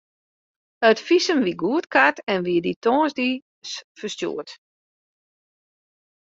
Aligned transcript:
It 0.87 1.03
fisum 1.07 1.39
wie 1.45 1.57
goedkard 1.61 2.17
en 2.31 2.39
wie 2.45 2.63
dy 2.65 2.73
tongersdeis 2.83 3.71
ferstjoerd. 3.99 4.49